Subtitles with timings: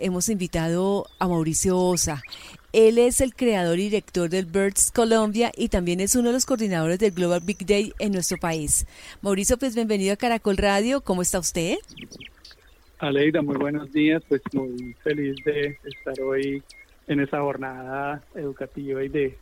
[0.00, 2.22] hemos invitado a Mauricio Osa.
[2.72, 6.46] Él es el creador y director del Birds Colombia y también es uno de los
[6.46, 8.86] coordinadores del Global Big Day en nuestro país.
[9.22, 11.00] Mauricio, pues bienvenido a Caracol Radio.
[11.00, 11.76] ¿Cómo está usted?
[12.98, 14.22] Aleida, muy buenos días.
[14.28, 16.62] Pues muy feliz de estar hoy
[17.08, 19.38] en esa jornada educativa y de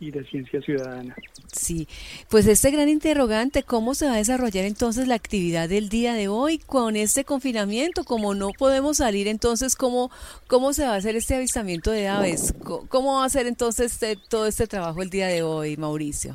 [0.00, 1.14] y de ciencia ciudadana.
[1.52, 1.86] Sí,
[2.28, 6.28] pues este gran interrogante, ¿cómo se va a desarrollar entonces la actividad del día de
[6.28, 8.04] hoy con este confinamiento?
[8.04, 10.10] Como no podemos salir, entonces, ¿cómo,
[10.46, 12.54] cómo se va a hacer este avistamiento de aves?
[12.88, 16.34] ¿Cómo va a ser entonces este, todo este trabajo el día de hoy, Mauricio?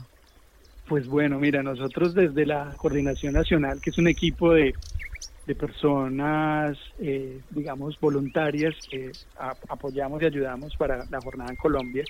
[0.88, 4.76] Pues bueno, mira, nosotros desde la Coordinación Nacional, que es un equipo de,
[5.48, 9.12] de personas, eh, digamos, voluntarias que
[9.68, 12.04] apoyamos y ayudamos para la jornada en Colombia,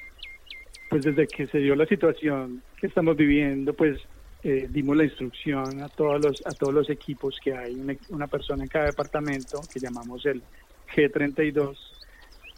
[0.89, 3.99] pues desde que se dio la situación que estamos viviendo, pues
[4.43, 7.75] eh, dimos la instrucción a todos los a todos los equipos que hay
[8.09, 10.41] una, persona en cada departamento que llamamos el
[10.95, 11.75] G32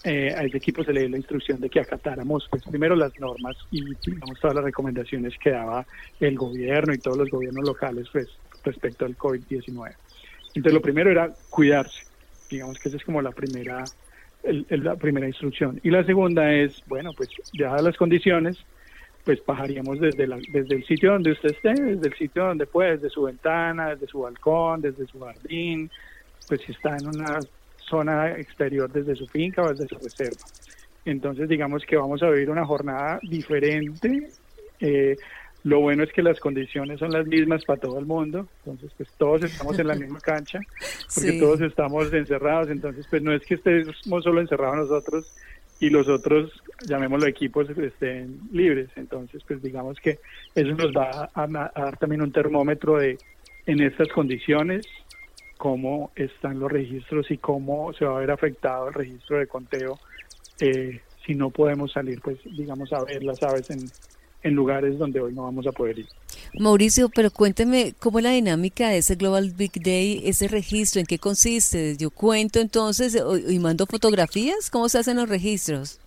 [0.03, 3.17] eh, a ese equipo se le dio la instrucción de que acatáramos pues primero las
[3.19, 5.85] normas y digamos todas las recomendaciones que daba
[6.19, 8.27] el gobierno y todos los gobiernos locales pues
[8.63, 9.95] respecto al COVID-19
[10.57, 12.03] entonces lo primero era cuidarse.
[12.49, 13.83] Digamos que esa es como la primera
[14.43, 15.79] la primera instrucción.
[15.83, 18.57] Y la segunda es, bueno, pues ya las condiciones,
[19.23, 22.91] pues bajaríamos desde, la, desde el sitio donde usted esté, desde el sitio donde puede,
[22.97, 25.89] desde su ventana, desde su balcón, desde su jardín,
[26.47, 27.39] pues si está en una
[27.77, 30.45] zona exterior desde su finca o desde su reserva.
[31.05, 34.29] Entonces digamos que vamos a vivir una jornada diferente.
[34.79, 35.15] Eh,
[35.67, 39.09] lo bueno es que las condiciones son las mismas para todo el mundo, entonces pues
[39.17, 40.61] todos estamos en la misma cancha,
[41.13, 45.35] porque todos estamos encerrados, entonces pues no es que estemos solo encerrados nosotros
[45.81, 46.53] y los otros,
[46.87, 50.19] llamémoslo equipos, estén libres, entonces pues digamos que
[50.55, 53.17] eso nos va a, dar también un termómetro de
[53.65, 54.87] en estas condiciones
[55.57, 59.99] cómo están los registros y cómo se va a ver afectado el registro de conteo
[60.61, 63.81] eh, si no podemos salir, pues digamos, a ver las aves en,
[64.47, 66.07] en lugares donde hoy no vamos a poder ir.
[66.59, 71.05] Mauricio, pero cuénteme cómo es la dinámica de ese Global Big Day, ese registro, en
[71.05, 71.97] qué consiste.
[71.97, 73.17] Yo cuento entonces
[73.47, 75.99] y mando fotografías, ¿cómo se hacen los registros?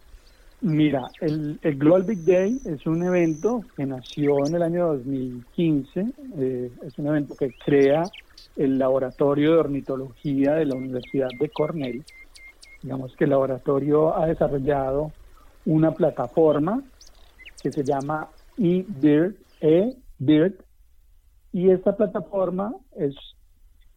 [0.62, 6.70] Mira, el, Global Big Day es un evento que nació en el año 2015, eh,
[6.86, 8.04] es un evento que crea
[8.56, 12.04] el Laboratorio de Ornitología de la Universidad de Cornell.
[12.82, 15.12] Digamos que el laboratorio ha desarrollado
[15.64, 16.82] una plataforma
[17.62, 18.28] que se llama
[18.58, 20.54] eBird, eBird,
[21.52, 23.14] y esta plataforma es,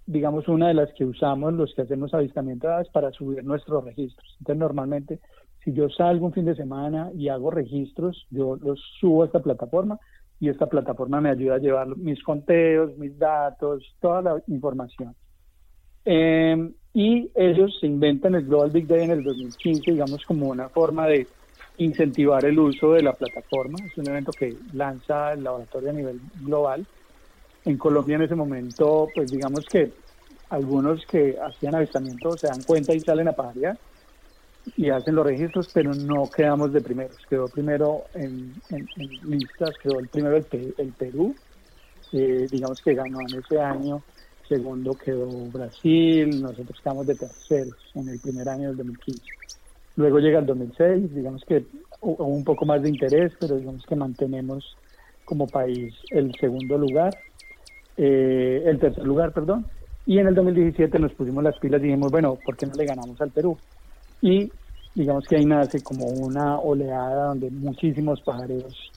[0.06, 3.84] digamos, una de las que usamos los que hacemos avistamiento de aves para subir nuestros
[3.84, 4.28] registros.
[4.40, 5.20] Entonces, normalmente,
[5.64, 9.42] si yo salgo un fin de semana y hago registros, yo los subo a esta
[9.42, 10.00] plataforma
[10.40, 15.16] y esta plataforma me ayuda a llevar mis conteos, mis datos, toda la información.
[16.06, 20.70] Em, y ellos se inventan el Global Big Day en el 2015, digamos, como una
[20.70, 21.28] forma de
[21.78, 23.78] incentivar el uso de la plataforma.
[23.86, 26.86] Es un evento que lanza el laboratorio a nivel global.
[27.66, 29.92] En Colombia en ese momento, pues digamos que
[30.50, 33.78] algunos que hacían avistamiento se dan cuenta y salen a pajarear
[34.78, 37.18] y hacen los registros, pero no quedamos de primeros.
[37.30, 38.54] Quedó primero en,
[39.24, 41.36] listas, quedó el primero el, Perú,
[42.12, 44.04] digamos que ganó en ese año.
[44.48, 49.24] Segundo quedó Brasil, nosotros quedamos de terceros en el primer año del 2015.
[49.96, 51.66] Luego llega el 2006, digamos que
[52.02, 54.76] hubo un poco más de interés, pero digamos que mantenemos
[55.26, 57.16] como país el segundo lugar,
[57.98, 59.66] eh, el tercer lugar, perdón.
[60.06, 62.86] Y en el 2017 nos pusimos las pilas y dijimos, bueno, ¿por qué no le
[62.86, 63.58] ganamos al Perú?
[64.22, 64.52] Y
[64.96, 68.92] digamos que ahí nace como una oleada donde muchísimos pajareros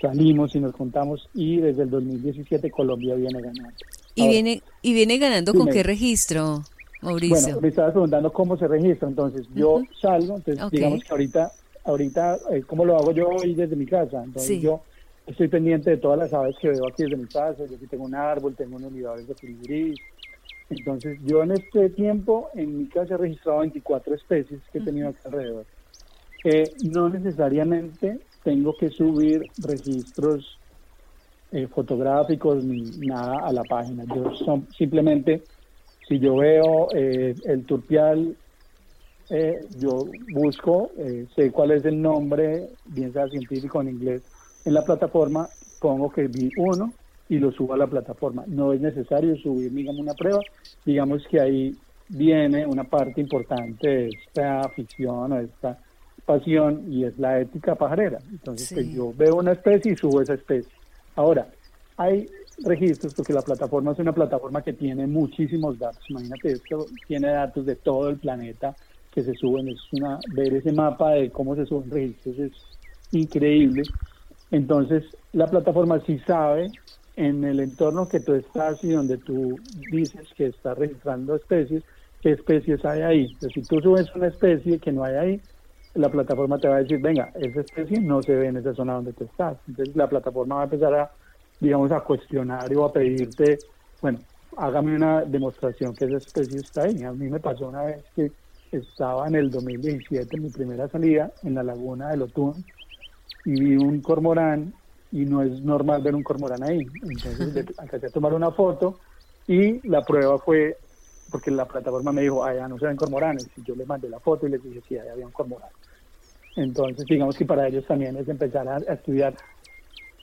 [0.00, 3.70] salimos y nos juntamos y desde el 2017 Colombia viene ganando.
[4.14, 6.62] ¿Y, viene, y viene ganando con qué registro?
[7.02, 7.36] Mauricio.
[7.36, 11.52] Bueno, me estaba preguntando cómo se registra, entonces yo salgo, entonces digamos que ahorita,
[11.84, 14.22] ahorita, eh, ¿cómo lo hago yo hoy desde mi casa?
[14.22, 14.82] Entonces yo
[15.26, 18.04] estoy pendiente de todas las aves que veo aquí desde mi casa, yo aquí tengo
[18.04, 19.98] un árbol, tengo unos unidades de filigrís,
[20.68, 25.08] entonces yo en este tiempo en mi casa he registrado 24 especies que he tenido
[25.08, 25.66] aquí alrededor.
[26.44, 30.58] Eh, no necesariamente tengo que subir registros
[31.52, 35.42] eh, fotográficos ni nada a la página, yo son, simplemente
[36.10, 38.36] si yo veo eh, el turpial,
[39.30, 44.22] eh, yo busco, eh, sé cuál es el nombre, bien sea científico en inglés,
[44.64, 45.48] en la plataforma,
[45.78, 46.92] pongo que vi uno
[47.28, 48.42] y lo subo a la plataforma.
[48.48, 50.40] No es necesario subir, digamos, una prueba.
[50.84, 51.76] Digamos que ahí
[52.08, 55.78] viene una parte importante de esta afición o esta
[56.26, 58.18] pasión y es la ética pajarera.
[58.32, 60.72] Entonces, pues, yo veo una especie y subo esa especie.
[61.14, 61.46] Ahora,
[61.96, 62.26] hay
[62.64, 66.02] registros porque la plataforma es una plataforma que tiene muchísimos datos.
[66.08, 68.76] Imagínate, esto tiene datos de todo el planeta,
[69.12, 72.52] que se suben, es una, ver ese mapa de cómo se suben registros es
[73.12, 73.82] increíble.
[74.50, 76.70] Entonces, la plataforma sí sabe
[77.16, 79.58] en el entorno que tú estás y donde tú
[79.90, 81.82] dices que estás registrando especies,
[82.20, 83.24] qué especies hay ahí.
[83.32, 85.40] Entonces, si tú subes una especie que no hay ahí,
[85.94, 88.94] la plataforma te va a decir, venga, esa especie no se ve en esa zona
[88.94, 89.58] donde tú estás.
[89.66, 91.10] Entonces, la plataforma va a empezar a,
[91.60, 93.58] digamos, a cuestionar o a pedirte,
[94.00, 94.18] bueno,
[94.56, 97.02] hágame una demostración que esa especie está ahí.
[97.04, 98.32] A mí me pasó una vez que
[98.72, 102.64] estaba en el 2017, en mi primera salida, en la laguna de Lotún,
[103.44, 104.72] y vi un cormorán,
[105.12, 106.86] y no es normal ver un cormorán ahí.
[107.02, 109.00] Entonces alcancé a tomar una foto,
[109.46, 110.78] y la prueba fue,
[111.30, 114.20] porque la plataforma me dijo, allá no se ven cormoranes, y yo le mandé la
[114.20, 115.70] foto y les dije, sí, allá había un cormorán.
[116.56, 119.34] Entonces, digamos que para ellos también es empezar a, a estudiar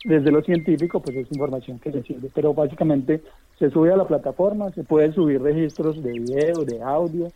[0.04, 2.30] desde lo científico, pues es información que les sirve.
[2.34, 3.22] Pero básicamente
[3.60, 7.32] se sube a la plataforma, se pueden subir registros de video, de audio,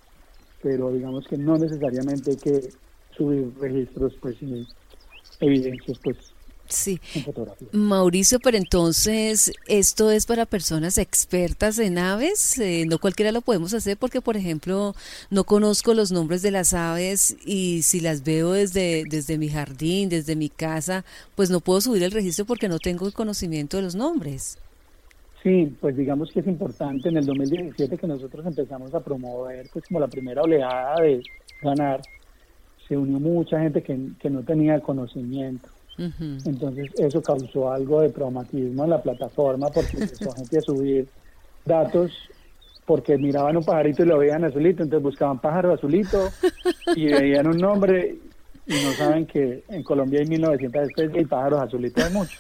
[0.62, 2.70] pero digamos que no necesariamente hay que
[3.16, 4.38] subir registros, pues,
[5.40, 6.34] evidencias, pues,
[6.72, 7.02] Sí.
[7.74, 12.58] Mauricio, pero entonces, ¿esto es para personas expertas en aves?
[12.60, 14.96] Eh, no cualquiera lo podemos hacer porque, por ejemplo,
[15.30, 20.10] no conozco los nombres de las aves y si las veo desde, desde mi jardín,
[20.10, 21.04] desde mi casa,
[21.36, 24.58] pues no puedo subir el registro porque no tengo el conocimiento de los nombres.
[25.44, 29.86] Sí, pues digamos que es importante en el 2017 que nosotros empezamos a promover, pues
[29.88, 31.22] como la primera oleada de
[31.62, 32.02] ganar,
[32.88, 35.68] se unió mucha gente que, que no tenía conocimiento.
[35.98, 41.08] Entonces eso causó algo de traumatismo en la plataforma porque empezó gente a subir
[41.66, 42.12] datos
[42.86, 46.30] porque miraban un pajarito y lo veían azulito, entonces buscaban pájaro azulito
[46.96, 48.18] y veían un nombre
[48.66, 52.40] y no saben que en Colombia hay 1900 especies y pájaros azulitos hay muchos.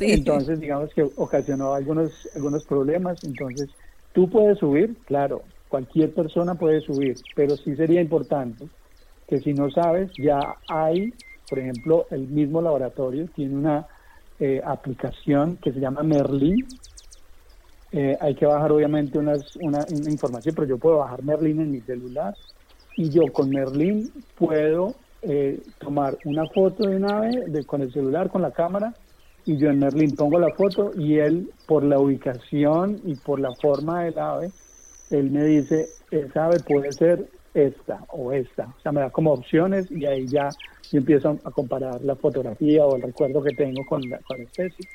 [0.00, 3.22] Entonces, digamos que ocasionó algunos, algunos problemas.
[3.24, 3.68] Entonces,
[4.12, 8.66] tú puedes subir, claro, cualquier persona puede subir, pero sí sería importante
[9.28, 11.14] que si no sabes, ya hay,
[11.50, 13.86] por ejemplo, el mismo laboratorio tiene una
[14.38, 16.64] eh, aplicación que se llama Merlin.
[17.90, 21.80] Eh, hay que bajar obviamente unas, una, información, pero yo puedo bajar Merlin en mi
[21.80, 22.34] celular
[22.96, 27.92] y yo con Merlin puedo eh, tomar una foto de un ave de, con el
[27.92, 28.94] celular, con la cámara,
[29.44, 33.52] y yo en Merlin pongo la foto y él, por la ubicación y por la
[33.54, 34.52] forma del ave,
[35.10, 38.66] él me dice, esa ave puede ser esta o esta.
[38.78, 40.50] O sea, me da como opciones y ahí ya
[40.90, 44.88] yo empiezo a comparar la fotografía o el recuerdo que tengo con la, especie.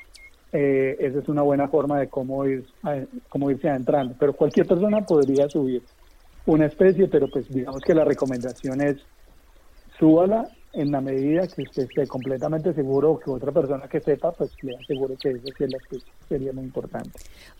[0.52, 2.64] Eh, esa es una buena forma de cómo, ir,
[3.28, 4.14] cómo irse adentrando.
[4.18, 5.82] Pero cualquier persona podría subir
[6.44, 8.96] una especie, pero pues digamos que la recomendación es
[9.98, 14.50] súbala en la medida que usted esté completamente seguro que otra persona que sepa, pues
[14.62, 15.96] le aseguro que eso
[16.28, 17.10] sería muy importante.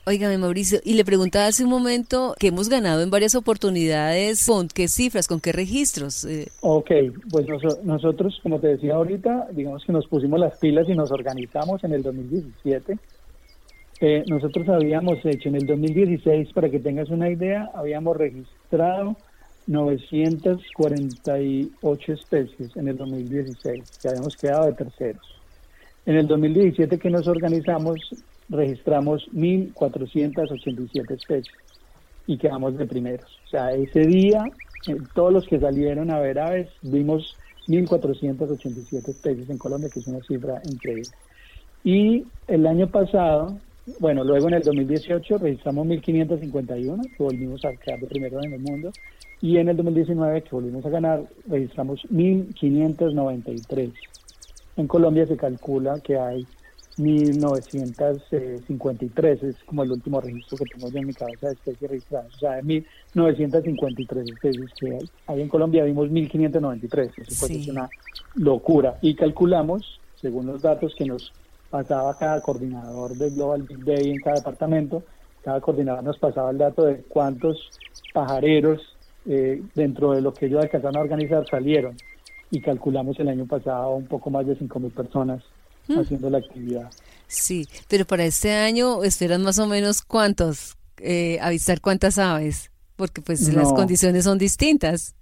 [0.04, 4.68] Óigame, Mauricio, y le preguntaba hace un momento que hemos ganado en varias oportunidades, ¿con
[4.68, 6.24] qué cifras, con qué registros?
[6.24, 6.90] Eh, ok,
[7.30, 7.46] pues
[7.82, 11.92] nosotros, como te decía ahorita, digamos que nos pusimos las pilas y nos organizamos en
[11.92, 12.98] el 2017.
[14.00, 19.16] Eh, nosotros habíamos hecho en el 2016, para que tengas una idea, habíamos registrado
[19.66, 25.26] 948 especies en el 2016, que habíamos quedado de terceros.
[26.06, 27.98] En el 2017 que nos organizamos,
[28.48, 31.54] registramos 1.487 especies
[32.26, 33.38] y quedamos de primeros.
[33.46, 34.44] O sea, ese día,
[34.86, 37.36] eh, todos los que salieron a ver aves, vimos
[37.68, 41.10] 1.487 especies en Colombia, que es una cifra increíble.
[41.82, 43.58] Y el año pasado,
[44.00, 48.60] bueno, luego en el 2018 registramos 1.551, que volvimos a quedar de primero en el
[48.60, 48.90] mundo,
[49.40, 53.92] y en el 2019, que volvimos a ganar, registramos 1.593.
[54.76, 56.46] En Colombia se calcula que hay
[56.98, 62.34] 1.953, es como el último registro que tengo yo en mi cabeza de especies registradas.
[62.34, 65.10] O sea, de 1.953 especies que hay.
[65.26, 67.90] Ahí en Colombia vimos 1.593, eso es una
[68.34, 68.96] locura.
[69.02, 71.32] Y calculamos, según los datos que nos
[71.68, 75.02] pasaba cada coordinador de Global Big Day en cada departamento,
[75.42, 77.68] cada coordinador nos pasaba el dato de cuántos
[78.14, 78.95] pajareros
[79.28, 81.96] eh, dentro de lo que ellos alcanzaron a organizar salieron
[82.50, 85.42] y calculamos el año pasado un poco más de 5.000 personas
[85.88, 85.98] mm.
[85.98, 86.90] haciendo la actividad.
[87.26, 93.20] Sí, pero para este año esperan más o menos cuántos, eh, avisar cuántas aves, porque
[93.20, 95.14] pues las condiciones son distintas.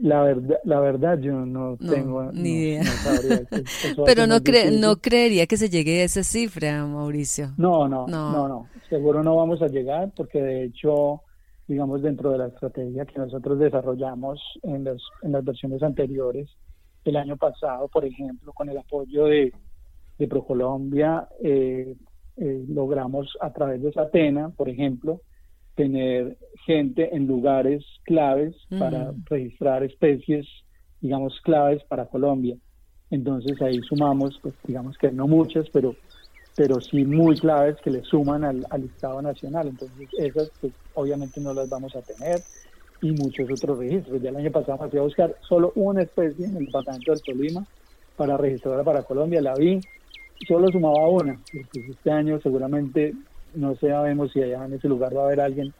[0.00, 2.82] La verdad, la verdad yo no, tengo ni idea.
[4.06, 4.38] pero no,
[4.72, 7.52] no creería que se llegue a esa cifra, Mauricio.
[7.58, 8.68] No, no, no, no, no.
[8.88, 11.20] Seguro no vamos a llegar porque de hecho
[11.72, 14.86] digamos, dentro de la estrategia que nosotros desarrollamos en,
[15.22, 16.50] en las versiones anteriores.
[17.02, 19.54] El año pasado, por ejemplo, con el apoyo de,
[20.18, 21.96] de ProColombia, eh,
[22.36, 25.22] eh, logramos a través de Satena, por ejemplo,
[25.74, 26.36] tener
[26.66, 30.46] gente en lugares claves para registrar especies,
[31.00, 32.54] digamos, claves para Colombia.
[33.10, 35.94] Entonces ahí sumamos, pues digamos que no muchas, pero
[36.54, 39.68] pero sí muy claves que le suman al, al Estado Nacional.
[39.68, 42.42] Entonces esas pues obviamente no las vamos a tener
[43.02, 44.22] y muchos otros registros.
[44.22, 47.22] Ya el año pasado me fui a buscar solo una especie en el departamento del
[47.22, 47.66] Tolima
[48.16, 49.80] para registrarla para Colombia, la vi,
[50.46, 51.38] solo sumaba una.
[51.52, 53.14] Pues este año seguramente
[53.54, 55.72] no sabemos si allá en ese lugar va a haber alguien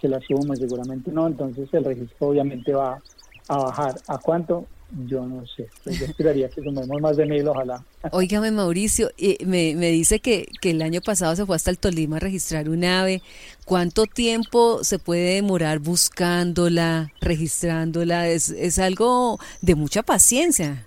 [0.00, 3.00] que la sume, seguramente no, entonces el registro obviamente va
[3.48, 3.94] a bajar.
[4.08, 4.66] ¿A cuánto?
[5.06, 5.68] Yo no sé.
[5.82, 7.82] Pues yo esperaría que sumemos más de mil, ojalá.
[8.12, 9.10] Óigame, Mauricio,
[9.44, 12.68] me, me dice que, que el año pasado se fue hasta el Tolima a registrar
[12.68, 13.20] un ave.
[13.64, 18.28] ¿Cuánto tiempo se puede demorar buscándola, registrándola?
[18.28, 20.86] Es, es algo de mucha paciencia.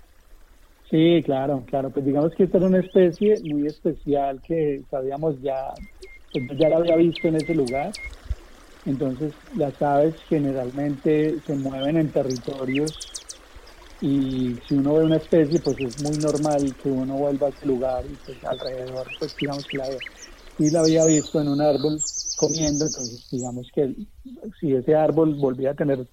[0.90, 1.90] Sí, claro, claro.
[1.90, 5.74] Pues digamos que esta era una especie muy especial que sabíamos ya,
[6.32, 7.92] pues ya la había visto en ese lugar.
[8.86, 12.98] Entonces las aves generalmente se mueven en territorios
[14.00, 17.66] y si uno ve una especie, pues es muy normal que uno vuelva a ese
[17.66, 19.88] lugar y pues alrededor, pues digamos que la.
[20.60, 22.00] Y la había visto en un árbol
[22.36, 23.94] comiendo, entonces digamos que
[24.58, 26.04] si ese árbol volvía a tener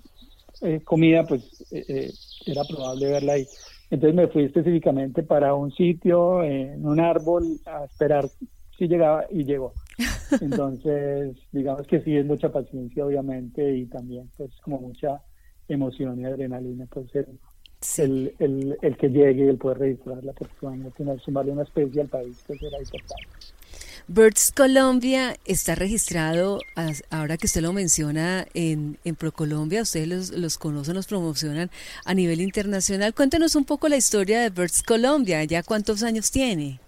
[0.61, 2.13] eh, comida, pues eh, eh,
[2.45, 3.47] era probable verla ahí.
[3.89, 8.29] Entonces me fui específicamente para un sitio, en un árbol, a esperar
[8.77, 9.73] si llegaba y llegó.
[10.41, 15.21] Entonces, digamos que sí es mucha paciencia, obviamente, y también pues como mucha
[15.67, 16.87] emoción y adrenalina,
[17.85, 21.51] pues el, el, el, que llegue y el poder registrarla, porque van a tener sumarle
[21.51, 23.25] una especie al país, que será importante.
[24.07, 26.59] Birds Colombia está registrado,
[27.09, 31.69] ahora que usted lo menciona, en, en ProColombia, ustedes los, los, conocen, los promocionan
[32.05, 33.13] a nivel internacional.
[33.13, 36.79] Cuéntenos un poco la historia de Birds Colombia, ¿ya cuántos años tiene?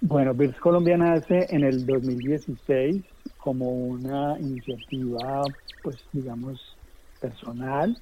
[0.00, 3.02] Bueno, Birds Colombia nace en el 2016
[3.38, 5.42] como una iniciativa,
[5.82, 6.76] pues digamos,
[7.20, 7.96] personal.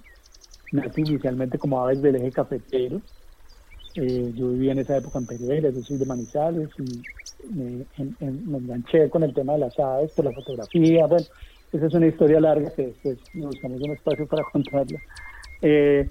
[0.73, 3.01] Nace inicialmente como aves del eje cafetero.
[3.97, 7.03] Eh, yo vivía en esa época en Pereira, yo soy de Manizales y
[7.53, 7.87] me,
[8.21, 11.07] enganché con el tema de las aves por la fotografía.
[11.07, 11.27] Bueno,
[11.73, 15.01] esa es una historia larga que después buscamos un espacio para contarla.
[15.63, 16.09] Eh,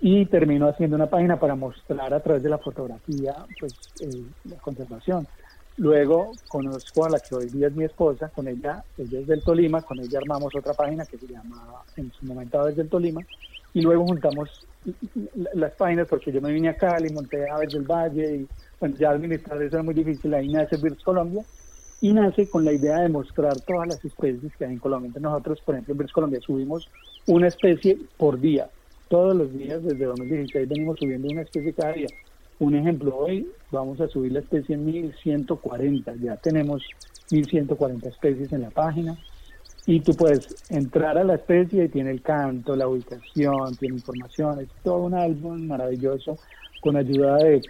[0.00, 4.56] y termino haciendo una página para mostrar a través de la fotografía pues eh, la
[4.56, 5.26] conservación.
[5.80, 9.42] Luego conozco a la que hoy día es mi esposa, con ella, ella es del
[9.42, 13.22] Tolima, con ella armamos otra página que se llama en su momento Aves del Tolima,
[13.72, 14.66] y luego juntamos
[15.54, 19.08] las páginas porque yo me vine a Cali, monté Aves del Valle y bueno, ya
[19.08, 21.42] administrar eso era muy difícil, ahí nace Birds Colombia
[22.02, 25.06] y nace con la idea de mostrar todas las especies que hay en Colombia.
[25.06, 26.90] Entonces nosotros, por ejemplo, en Birds Colombia subimos
[27.26, 28.68] una especie por día,
[29.08, 32.08] todos los días desde 2016 venimos subiendo una especie cada día.
[32.60, 36.82] Un ejemplo, hoy vamos a subir la especie 1140, ya tenemos
[37.30, 39.16] 1140 especies en la página
[39.86, 44.60] y tú puedes entrar a la especie y tiene el canto, la ubicación, tiene información,
[44.60, 46.38] es todo un álbum maravilloso
[46.82, 47.62] con ayuda de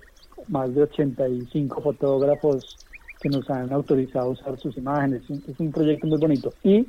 [0.49, 2.77] más de 85 fotógrafos
[3.21, 5.23] que nos han autorizado usar sus imágenes.
[5.31, 6.53] Es un proyecto muy bonito.
[6.65, 6.85] Y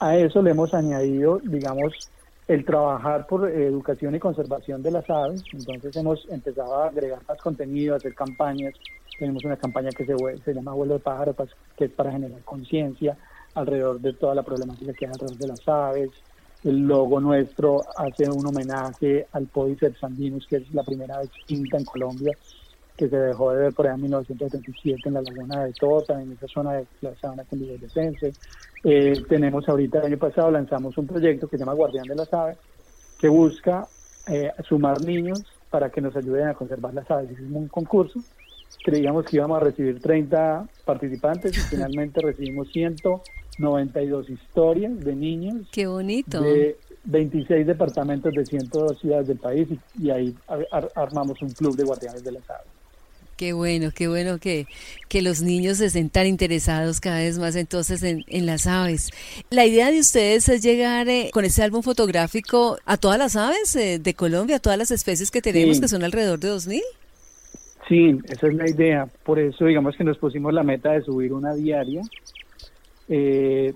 [0.00, 2.10] a eso le hemos añadido, digamos,
[2.48, 5.44] el trabajar por educación y conservación de las aves.
[5.52, 8.74] Entonces hemos empezado a agregar más contenido, a hacer campañas.
[9.18, 13.16] Tenemos una campaña que se, llama Vuelo de Pájaro, pues, que es para generar conciencia
[13.54, 16.10] alrededor de toda la problemática que hay alrededor de las aves.
[16.64, 21.76] El logo nuestro hace un homenaje al Podiceps sandinus, que es la primera vez extinta
[21.76, 22.32] en Colombia
[22.98, 26.32] que se dejó de ver por allá en 1937 en la laguna de Tota, en
[26.32, 28.32] esa zona de la sabana cundiboyacense.
[28.84, 32.32] Eh, tenemos ahorita, el año pasado, lanzamos un proyecto que se llama Guardián de las
[32.32, 32.58] Aves,
[33.18, 33.86] que busca
[34.28, 37.32] eh, sumar niños para que nos ayuden a conservar las aves.
[37.32, 38.20] Hicimos un concurso,
[38.84, 45.68] creíamos que íbamos a recibir 30 participantes y finalmente recibimos 192 historias de niños.
[45.72, 46.40] ¡Qué bonito!
[46.40, 49.68] De 26 departamentos de 102 ciudades del país
[49.98, 50.34] y, ahí
[50.94, 52.77] armamos un club de guardianes de las aves.
[53.38, 54.66] Qué bueno, qué bueno que,
[55.08, 59.12] que los niños estén tan interesados cada vez más entonces en, las aves.
[59.48, 63.76] La idea de ustedes es llegar eh, con ese álbum fotográfico a todas las aves
[63.76, 66.80] eh, de Colombia, a todas las especies que tenemos, que son alrededor de 2.000.
[67.88, 69.06] Sí, esa es la idea.
[69.22, 72.02] Por eso digamos que nos pusimos la meta de subir una diaria.
[73.08, 73.72] Eh,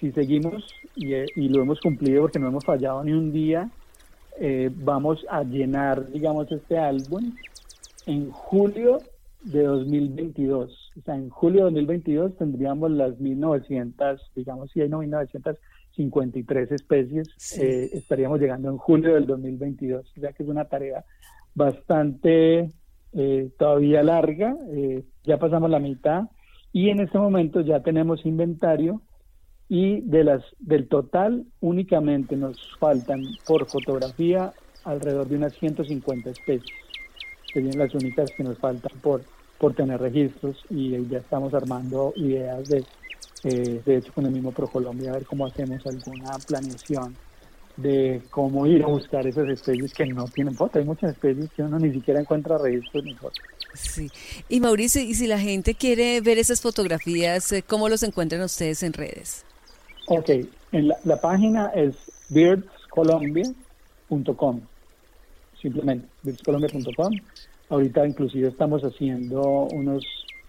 [0.00, 3.70] si seguimos y, y, lo hemos cumplido porque no hemos fallado ni un día,
[4.74, 7.32] vamos a llenar, digamos, este álbum
[8.06, 8.98] en julio
[9.42, 10.92] de 2022.
[10.96, 17.90] O sea, en julio de 2022 tendríamos las 1900, digamos, si hay 1953 especies, eh,
[17.92, 20.12] estaríamos llegando en julio del 2022.
[20.16, 21.04] O sea que es una tarea
[21.54, 22.70] bastante
[23.12, 26.24] eh, todavía larga, eh, ya pasamos la mitad
[26.72, 29.02] y en este momento ya tenemos inventario
[29.68, 34.52] y de las del total únicamente nos faltan por fotografía
[34.84, 36.83] alrededor de unas 150 especies.
[37.54, 39.22] Serían las únicas que nos faltan por,
[39.58, 42.84] por tener registros y ya estamos armando ideas de,
[43.44, 47.16] eh, de hecho con el mismo ProColombia, a ver cómo hacemos alguna planeación
[47.76, 50.78] de cómo ir a buscar esas especies que no tienen foto.
[50.78, 53.38] Hay muchas especies que uno ni siquiera encuentra registros ni fotos.
[53.74, 54.10] Sí.
[54.48, 58.82] Y Mauricio, y si la gente quiere ver esas fotografías, eh, ¿cómo los encuentran ustedes
[58.82, 59.46] en redes?
[60.06, 60.28] Ok,
[60.72, 61.94] en la, página es
[62.28, 64.60] birdscolombia.com,
[65.64, 67.12] simplemente birdscolombia.com.
[67.70, 69.40] Ahorita inclusive estamos haciendo
[69.72, 70.04] unos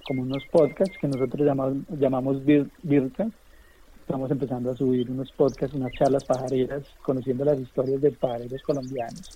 [0.05, 6.23] como unos podcasts que nosotros llamamos, llamamos Estamos empezando a subir unos podcasts, unas charlas
[6.25, 9.31] pajareras, conociendo las historias de pajareros colombianos.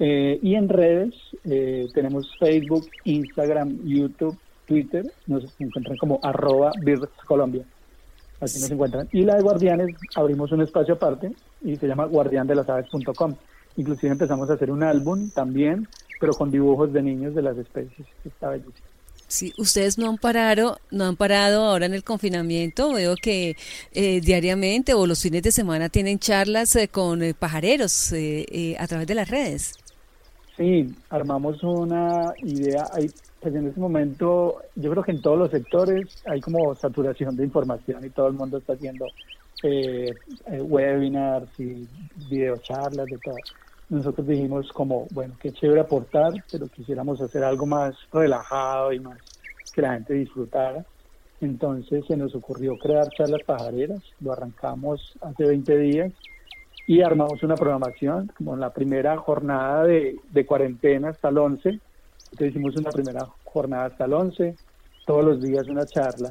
[0.00, 4.36] Eh, y en redes eh, tenemos Facebook, Instagram, YouTube,
[4.66, 5.04] Twitter.
[5.28, 6.72] Nos encuentran como arroba
[7.26, 7.64] Colombia.
[8.40, 9.08] Así nos encuentran.
[9.12, 13.36] Y la de Guardianes abrimos un espacio aparte y se llama guardiandelasaves.com.
[13.76, 18.06] Inclusive empezamos a hacer un álbum también, pero con dibujos de niños de las especies.
[18.24, 18.90] Está bellísimo.
[19.30, 22.92] Sí, ustedes no han parado, no han parado ahora en el confinamiento.
[22.92, 23.56] Veo que
[23.92, 29.06] eh, diariamente o los fines de semana tienen charlas eh, con eh, pajareros a través
[29.06, 29.74] de las redes.
[30.56, 32.88] Sí, armamos una idea.
[32.92, 33.08] Hay,
[33.40, 37.44] pues en este momento, yo creo que en todos los sectores hay como saturación de
[37.44, 39.06] información y todo el mundo está haciendo
[39.62, 41.86] webinars y
[42.28, 43.36] videocharlas de todo.
[43.88, 49.18] Nosotros dijimos como, bueno, qué chévere aportar, pero quisiéramos hacer algo más relajado y más
[49.72, 50.84] que la gente disfrutara.
[51.40, 56.12] Entonces se nos ocurrió crear charlas pajareras, lo arrancamos hace 20 días
[56.86, 62.48] y armamos una programación, como en la primera jornada de, cuarentena hasta el 11, entonces
[62.48, 64.56] hicimos una primera jornada hasta el 11,
[65.06, 66.30] todos los días una charla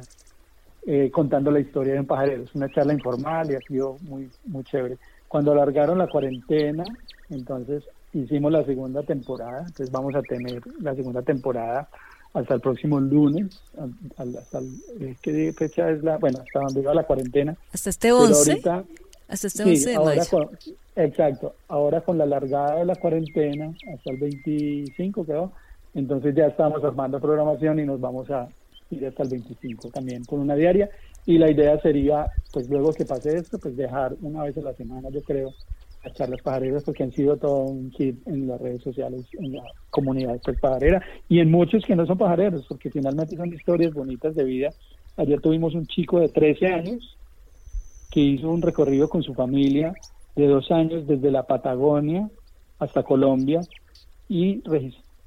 [0.86, 4.30] eh, contando la historia de un pajarero, es una charla informal y ha sido muy,
[4.46, 4.96] muy chévere.
[5.28, 6.84] Cuando alargaron la cuarentena,
[7.28, 11.88] entonces hicimos la segunda temporada, entonces vamos a tener la segunda temporada
[12.32, 13.60] hasta el próximo lunes,
[14.16, 16.16] hasta el, ¿qué fecha es la?
[16.18, 17.56] Bueno, hasta donde iba la cuarentena.
[17.72, 18.62] Hasta este 11.
[19.28, 20.22] hasta este 11 de ahora
[20.96, 25.52] exacto, ahora con la largada de la cuarentena hasta el 25 creo,
[25.94, 28.48] entonces ya estamos armando programación y nos vamos a
[28.90, 30.90] ir hasta el 25 también con una diaria
[31.26, 34.74] y la idea sería, pues luego que pase esto, pues dejar una vez a la
[34.74, 35.54] semana, yo creo,
[36.04, 39.62] las charlas pajareras porque han sido todo un hit en las redes sociales, en la
[39.90, 44.34] comunidad pues, pajarera y en muchos que no son pajareros, porque finalmente son historias bonitas
[44.34, 44.70] de vida.
[45.16, 47.18] Ayer tuvimos un chico de 13 años
[48.10, 49.94] que hizo un recorrido con su familia
[50.34, 52.28] de dos años desde la Patagonia
[52.78, 53.60] hasta Colombia
[54.28, 54.62] y,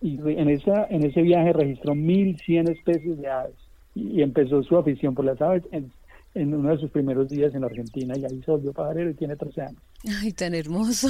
[0.03, 3.55] y en, esa, en ese viaje registró 1.100 especies de aves
[3.95, 5.93] y empezó su afición por las aves en,
[6.35, 9.61] uno de sus primeros días en Argentina y ahí se volvió pajarero y tiene 13
[9.61, 9.81] años.
[10.21, 11.07] Ay, tan hermoso.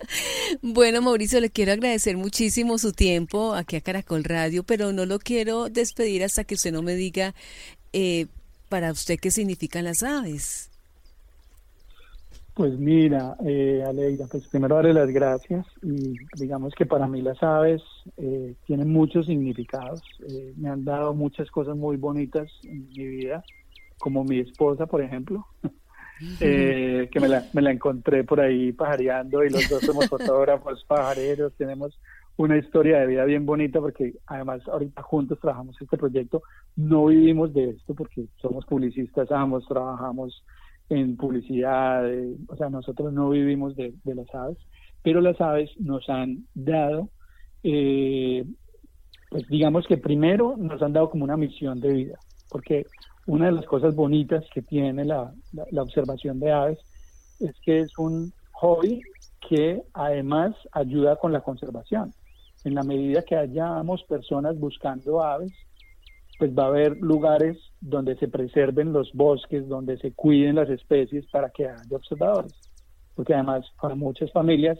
[0.62, 5.18] bueno, Mauricio, le quiero agradecer muchísimo su tiempo aquí a Caracol Radio, pero no lo
[5.18, 7.34] quiero despedir hasta que usted no me diga
[7.92, 8.28] eh,
[8.70, 10.71] para usted qué significan las aves.
[12.54, 17.42] Pues mira, eh, Aleida, pues primero darle las gracias y digamos que para mí las
[17.42, 17.82] aves
[18.18, 20.02] eh, tienen muchos significados.
[20.28, 23.42] Eh, me han dado muchas cosas muy bonitas en mi vida,
[23.98, 25.46] como mi esposa, por ejemplo,
[26.40, 30.84] eh, que me la, me la encontré por ahí pajareando y los dos somos fotógrafos
[30.88, 31.98] pajareros, tenemos
[32.36, 36.42] una historia de vida bien bonita porque además ahorita juntos trabajamos este proyecto,
[36.76, 40.44] no vivimos de esto porque somos publicistas, ambos trabajamos
[40.88, 44.58] en publicidad, eh, o sea, nosotros no vivimos de, las aves,
[45.02, 47.08] pero las aves nos han dado,
[47.62, 48.44] eh,
[49.30, 52.18] pues digamos que primero nos han dado como una misión de vida,
[52.48, 52.86] porque
[53.26, 55.32] una de las cosas bonitas que tiene la,
[55.70, 56.78] la observación de aves
[57.40, 59.00] es que es un hobby
[59.48, 62.12] que además ayuda con la conservación.
[62.64, 65.52] En la medida que hayamos personas buscando aves,
[66.38, 71.26] pues va a haber lugares donde se preserven los bosques, donde se cuiden las especies
[71.30, 72.52] para que haya observadores.
[73.14, 74.78] Porque además para muchas familias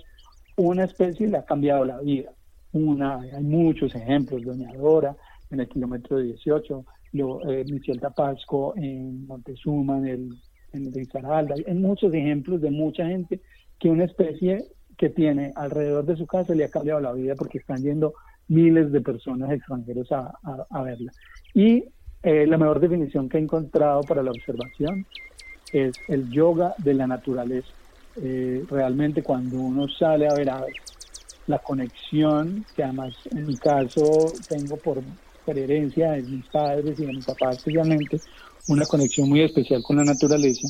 [0.57, 2.33] una especie le ha cambiado la vida.
[2.73, 5.17] Una, hay muchos ejemplos, Doña Dora
[5.51, 10.29] en el kilómetro 18, lo, eh, Michel Tapasco en Montezuma, en el,
[10.73, 11.55] en el Risaralda.
[11.67, 13.41] Hay muchos ejemplos de mucha gente
[13.79, 14.65] que una especie
[14.97, 18.15] que tiene alrededor de su casa le ha cambiado la vida porque están yendo
[18.53, 20.33] miles de personas extranjeros a,
[20.71, 21.13] a verla.
[21.55, 21.85] Y
[22.23, 25.07] eh, la mejor definición que he encontrado para la observación
[25.73, 27.69] es el yoga de la naturaleza.
[28.17, 30.75] Eh, realmente cuando uno sale a ver aves,
[31.49, 35.03] la conexión, que además en mi caso tengo por,
[35.47, 38.21] herencia de mis padres y de mi papá especialmente,
[38.69, 40.69] una conexión muy especial con la naturaleza,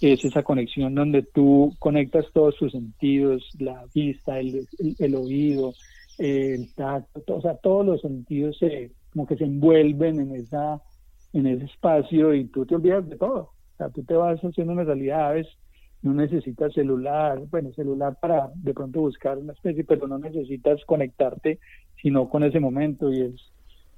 [0.00, 4.66] es esa conexión donde tú conectas todos tus sentidos, la vista, el,
[4.98, 5.74] el, oído,
[6.18, 10.80] el tacto, o sea, todos los sentidos se, como que se envuelven en esa
[11.32, 13.50] en ese espacio y tú te olvidas de todo.
[13.74, 15.34] O sea, tú te vas haciendo una realidad,
[16.02, 21.58] no necesitas celular, bueno, celular para de pronto buscar una especie, pero no necesitas conectarte
[22.00, 23.34] sino con ese momento y es,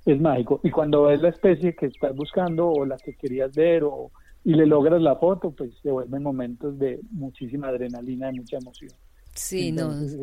[0.06, 0.60] es mágico.
[0.62, 4.12] Y cuando ves la especie que estás buscando o la que querías ver o
[4.44, 8.92] y le logras la foto, pues se vuelven momentos de muchísima adrenalina, y mucha emoción.
[9.34, 9.92] Sí, no.
[9.92, 10.16] Es,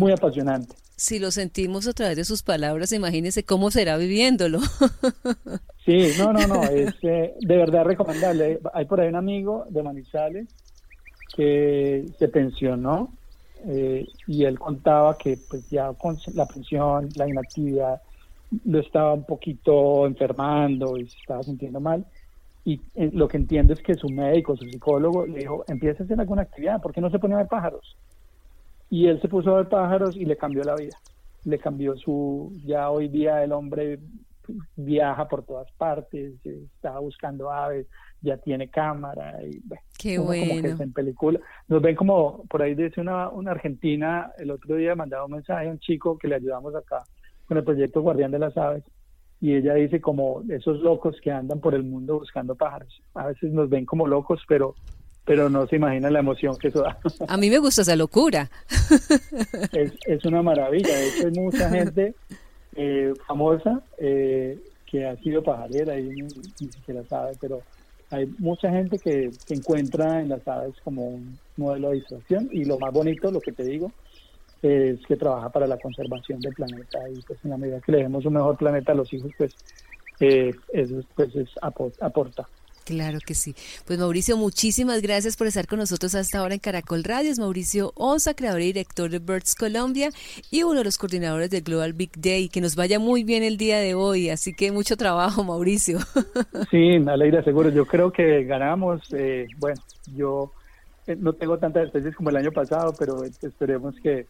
[0.00, 0.74] muy apasionante.
[0.96, 4.58] Si lo sentimos a través de sus palabras, imagínese cómo será viviéndolo.
[5.84, 8.58] sí, no, no, no, es eh, de verdad recomendable.
[8.74, 10.48] Hay por ahí un amigo de Manizales
[11.36, 13.12] que se pensionó
[13.66, 18.02] eh, y él contaba que pues ya con la pensión, la inactividad,
[18.64, 22.04] lo estaba un poquito enfermando y se estaba sintiendo mal
[22.68, 26.04] y eh, lo que entiendo es que su médico, su psicólogo, le dijo, empieza a
[26.04, 27.96] hacer alguna actividad, ¿por qué no se pone a ver pájaros?
[28.90, 30.96] Y él se puso a ver pájaros y le cambió la vida.
[31.44, 33.98] Le cambió su, ya hoy día el hombre
[34.76, 37.86] viaja por todas partes, está buscando aves,
[38.22, 39.60] ya tiene cámara y
[39.98, 40.62] Qué bueno.
[40.62, 41.40] como que en película.
[41.68, 45.68] Nos ven como, por ahí dice una, una argentina, el otro día mandaba un mensaje
[45.68, 47.04] a un chico que le ayudamos acá
[47.46, 48.84] con el proyecto Guardián de las Aves
[49.40, 53.02] y ella dice como esos locos que andan por el mundo buscando pájaros.
[53.14, 54.74] A veces nos ven como locos, pero
[55.28, 56.98] pero no se imagina la emoción que eso da.
[57.28, 58.50] A mí me gusta esa locura.
[59.72, 60.88] Es, es una maravilla.
[60.88, 62.14] De hecho, hay mucha gente
[62.74, 66.30] eh, famosa eh, que ha sido pajarera y ni,
[66.72, 67.60] siquiera sabe, pero
[68.10, 72.78] hay mucha gente que encuentra en las aves como un modelo de distracción y lo
[72.78, 73.92] más bonito, lo que te digo,
[74.62, 77.98] es que trabaja para la conservación del planeta y pues en la medida que le
[77.98, 79.54] demos un mejor planeta a los hijos pues
[80.20, 82.48] eh, eso pues es aporta.
[82.88, 83.54] Claro que sí.
[83.86, 87.30] Pues Mauricio, muchísimas gracias por estar con nosotros hasta ahora en Caracol Radio.
[87.30, 90.08] Es Mauricio Osa, creador y director de Birds Colombia
[90.50, 92.48] y uno de los coordinadores del Global Big Day.
[92.48, 95.98] Que nos vaya muy bien el día de hoy, así que mucho trabajo, Mauricio.
[96.70, 97.68] Sí, me seguro.
[97.68, 99.02] Yo creo que ganamos.
[99.12, 99.82] Eh, bueno,
[100.16, 100.50] yo
[101.06, 104.24] eh, no tengo tantas especies como el año pasado, pero esperemos que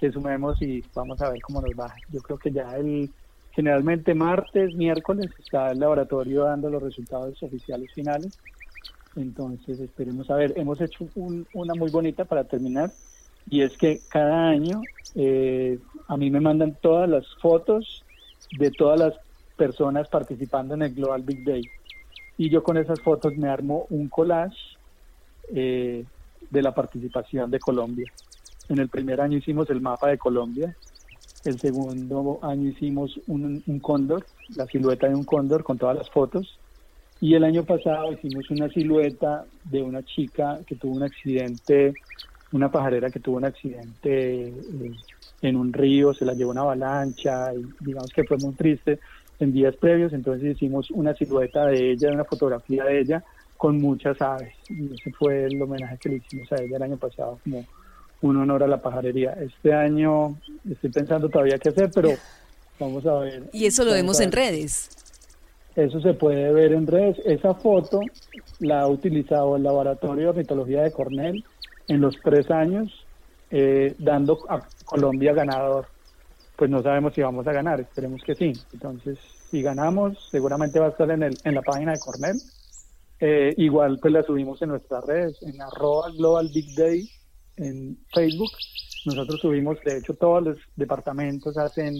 [0.00, 1.94] que sumemos y vamos a ver cómo nos va.
[2.10, 3.10] Yo creo que ya el
[3.52, 8.38] generalmente martes, miércoles está el laboratorio dando los resultados oficiales finales.
[9.16, 10.54] Entonces esperemos a ver.
[10.56, 12.90] Hemos hecho una muy bonita para terminar
[13.48, 14.82] y es que cada año
[15.14, 18.04] eh, a mí me mandan todas las fotos
[18.58, 19.14] de todas las
[19.56, 21.62] personas participando en el Global Big Day
[22.40, 24.56] y yo con esas fotos me armo un collage
[25.54, 26.04] eh,
[26.50, 28.10] de la participación de Colombia.
[28.68, 30.74] En el primer año hicimos el mapa de Colombia,
[31.44, 34.26] el segundo año hicimos un, cóndor,
[34.56, 36.58] la silueta de un cóndor con todas las fotos,
[37.20, 41.94] y el año pasado hicimos una silueta de una chica que tuvo un accidente,
[42.52, 44.92] una pajarera que tuvo un accidente eh,
[45.42, 48.98] en un río, se la llevó una avalancha, y digamos que fue muy triste
[49.38, 53.24] en días previos, entonces hicimos una silueta de ella, una fotografía de ella
[53.56, 56.96] con muchas aves, y ese fue el homenaje que le hicimos a ella el año
[56.96, 57.64] pasado como
[58.22, 59.32] un honor a la pajarería.
[59.40, 60.36] Este año
[60.70, 62.10] estoy pensando todavía qué hacer, pero
[62.78, 63.44] vamos a ver.
[63.52, 64.90] Y eso lo vemos en redes.
[65.76, 67.18] Eso se puede ver en redes.
[67.24, 68.00] Esa foto
[68.58, 71.44] la ha utilizado el Laboratorio de Ornitología de Cornell
[71.88, 73.06] en los tres años,
[73.50, 75.86] eh, dando a Colombia ganador.
[76.56, 78.52] Pues no sabemos si vamos a ganar, esperemos que sí.
[78.72, 79.18] Entonces,
[79.50, 82.36] si ganamos, seguramente va a estar en, el, en la página de Cornell.
[83.18, 87.08] Eh, igual pues la subimos en nuestras redes, en arroba Global Big Day
[87.60, 88.50] en Facebook.
[89.06, 91.94] Nosotros subimos, de hecho, todos los departamentos hacen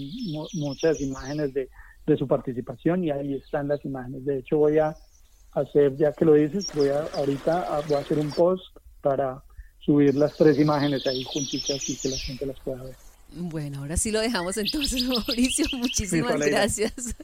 [0.54, 1.68] muchas imágenes de,
[2.06, 4.24] de, su participación y ahí están las imágenes.
[4.24, 4.94] De hecho, voy a
[5.52, 8.64] hacer, ya que lo dices, voy a ahorita voy a hacer un post
[9.00, 9.42] para
[9.78, 12.96] subir las tres imágenes ahí juntitas y que la gente las pueda ver.
[13.32, 15.66] Bueno, ahora sí lo dejamos entonces, Mauricio.
[15.78, 17.14] Muchísimas gracias.